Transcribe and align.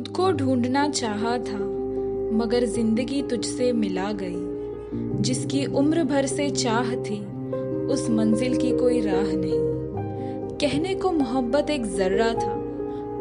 ढूंढना 0.00 0.88
चाहा 0.88 1.38
था, 1.38 1.58
मगर 2.32 2.64
ज़िंदगी 2.64 3.22
तुझसे 3.22 3.72
मिला 3.72 4.12
गई। 4.12 4.48
जिसकी 5.22 5.66
उम्र 5.66 6.04
भर 6.04 6.26
से 6.26 6.50
चाह 6.50 6.94
थी, 6.94 7.26
उस 7.86 8.10
मंजिल 8.10 8.56
की 8.56 8.70
कोई 8.78 9.00
राह 9.00 9.32
नहीं। 9.36 9.60
कहने 10.58 10.94
को 10.94 11.12
मोहब्बत 11.12 11.70
एक 11.70 11.86
जर्रा 11.86 12.28
था, 12.28 12.54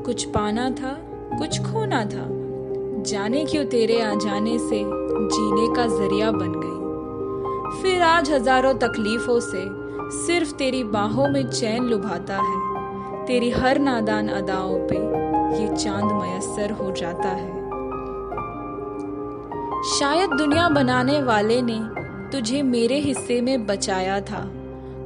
कुछ 0.05 0.25
पाना 0.25 0.69
था, 0.69 0.97
कुछ 1.39 1.61
खोना 1.61 2.05
था। 2.05 2.27
जाने 3.03 3.45
क्यों 3.45 3.65
तेरे 3.65 4.01
आ 4.01 4.13
जाने 4.13 4.59
से 4.59 4.83
जीने 5.27 5.75
का 5.75 5.87
ज़रिया 5.87 6.31
बन 6.31 6.53
गई। 6.55 6.77
फिर 7.81 8.01
आज 8.01 8.31
हज़ारों 8.31 8.73
तकलीफों 8.73 9.39
से 9.39 9.87
सिर्फ़ 10.25 10.55
तेरी 10.55 10.83
बाहों 10.83 11.27
में 11.27 11.49
चैन 11.49 11.83
लुभाता 11.83 12.37
है, 12.37 12.85
तेरी 13.25 13.49
हर 13.49 13.79
नादान 13.79 14.27
अदाओं 14.27 14.79
पे। 14.79 15.26
ये 15.53 15.77
चाँद 15.77 16.03
मयसर 16.03 16.71
हो 16.71 16.91
जाता 16.91 17.29
है। 17.29 17.67
शायद 19.99 20.29
दुनिया 20.29 20.69
बनाने 20.69 21.21
वाले 21.21 21.61
ने 21.61 21.79
तुझे 22.31 22.61
मेरे 22.61 22.95
हिस्से 22.95 23.41
में 23.41 23.65
बचाया 23.65 24.19
था। 24.19 24.51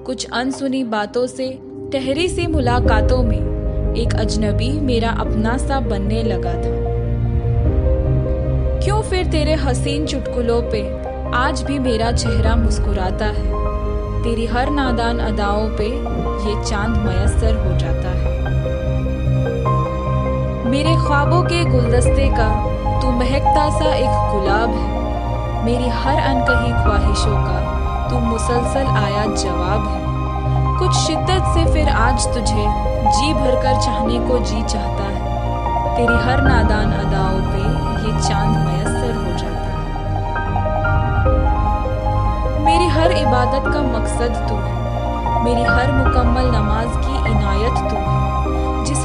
कुछ 0.05 0.27
अनसुनी 0.33 0.83
बातों 0.83 1.27
से, 1.27 1.59
ठहरी 1.93 2.27
सी 2.27 2.47
मुलाकातों 2.47 3.23
में 3.23 3.51
एक 3.95 4.13
अजनबी 4.13 4.79
मेरा 4.79 5.09
अपना 5.09 5.57
सा 5.57 5.79
बनने 5.79 6.23
लगा 6.23 6.53
था। 6.53 6.91
क्यों 8.79 9.01
फिर 9.01 9.25
तेरे 9.25 9.53
हसीन 9.53 10.05
चुटकुलों 10.05 10.61
पे 10.61 11.01
आज 11.35 11.61
भी 11.61 11.79
मेरा 11.79 12.11
चेहरा 12.11 12.55
मुस्कुराता 12.55 13.25
है? 13.25 13.61
तेरी 14.23 14.45
हर 14.45 14.69
नादान 14.69 15.19
अदाओं 15.19 15.69
पे 15.69 15.87
ये 16.49 16.63
चाँद 16.63 16.97
मयसर 16.97 17.55
हो 17.55 17.77
जाता 17.77 18.09
है। 18.09 18.40
मेरे 20.71 20.91
ख्वाबों 20.95 21.43
के 21.43 21.63
गुलदस्ते 21.65 22.27
का 22.29 22.45
तू 23.01 23.11
महकता 23.11 23.63
सा 23.69 23.85
एक 23.95 24.11
गुलाब 24.31 24.69
है। 24.69 25.65
मेरी 25.65 25.89
हर 25.89 26.19
अनकही 26.19 26.71
ख्वाहिशों 26.83 27.35
का 27.37 27.57
तू 28.09 28.19
मुसलसल 28.19 28.87
आया 28.87 29.25
जवाब 29.35 29.87
है। 29.87 29.99
कुछ 30.79 30.91
शिद्दत 30.91 31.49
से 31.53 31.65
फिर 31.73 31.89
आज 31.89 32.27
तुझे 32.27 32.63
जी 33.11 33.33
भरकर 33.33 33.81
चाहने 33.81 34.19
को 34.19 34.37
जी 34.39 34.61
चाहता 34.61 35.03
है। 35.03 35.95
तेरी 35.95 36.17
हर 36.23 36.41
नादान 36.41 36.93
अदाओं 36.93 37.41
पे 37.51 37.65
ये 38.05 38.13
चाँद 38.29 38.57
मयसर 38.57 39.13
हो 39.15 39.37
जाता 39.37 39.69
है। 39.73 39.89
मेरी 42.65 42.87
हर 42.87 43.11
इबादत 43.11 43.73
का 43.73 43.81
मकसद 43.81 44.45
तू 44.49 44.55
है। 44.55 45.43
मेरी 45.43 45.63
हर 45.63 45.91
मुकम्मल 45.91 46.51
नमाज़ 46.55 46.97
की 46.97 47.31
इनायत 47.31 47.91
तू 47.91 47.95
है। 47.97 48.21
जिस 48.85 49.00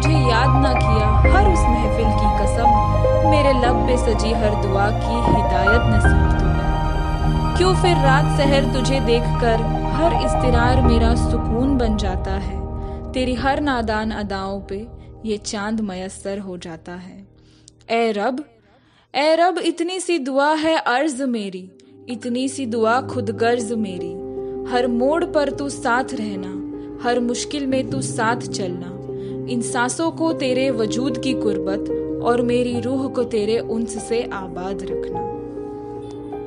तुझे 0.00 0.18
याद 0.18 0.62
ना 0.62 0.72
किया। 0.74 1.08
हर 1.32 1.48
उस 1.52 1.60
महफिल 1.60 2.06
की 2.10 2.28
कसम, 2.36 2.68
मेरे 3.30 3.52
लब 3.52 3.86
पे 3.86 3.96
सजी 3.96 4.32
हर 4.32 4.54
दुआ 4.62 4.86
की 4.90 5.16
हिदायत 5.26 5.82
नसीब 5.86 6.38
तू 6.38 6.46
है 6.46 7.56
क्यों 7.56 7.74
फिर 7.74 7.96
रात 7.96 8.38
सहर 8.38 8.64
तुझे 8.72 9.00
देखकर 9.00 9.62
हर 9.92 10.14
इस्तिरार 10.14 10.80
मेरा 10.82 11.14
सुकून 11.14 11.76
बन 11.76 11.96
जाता 11.96 12.32
है? 12.32 12.56
तेरी 13.12 13.34
हर 13.34 13.60
नादान 13.60 14.10
अदाओं 14.10 14.60
पे 14.60 14.86
ये 15.24 15.36
चाँद 15.36 15.80
मयसर 15.80 16.38
हो 16.38 16.56
जाता 16.56 16.92
है। 16.92 17.26
ए 17.90 18.12
रब 18.12 18.44
ए 19.14 19.36
रब, 19.36 19.58
इतनी 19.58 20.00
सी 20.00 20.18
दुआ 20.18 20.54
है 20.54 20.76
अर्ज़ 20.76 21.22
मेरी। 21.22 21.70
इतनी 22.08 22.48
सी 22.48 22.66
दुआ 22.66 23.00
खुद 23.00 23.30
गर्ज 23.30 23.72
मेरी। 23.72 24.12
हर 24.72 24.86
मोड़ 24.86 25.24
पर 25.24 25.50
तू 25.50 25.68
साथ 25.68 26.04
रहना, 26.12 27.08
हर 27.08 27.20
मुश्किल 27.20 27.66
में 27.66 27.90
तू 27.90 28.02
साथ 28.02 28.36
चलना। 28.36 28.99
इन 29.50 29.62
सांसों 29.62 30.10
को 30.10 30.32
तेरे 30.32 30.70
वजूद 30.70 31.18
की 31.18 31.32
कुर्बत 31.32 31.90
और 32.22 32.42
मेरी 32.42 32.80
रूह 32.80 33.08
को 33.08 33.24
तेरे 33.24 33.58
उन्स 33.58 34.08
से 34.08 34.22
आबाद 34.22 34.78
रखना। 34.82 35.39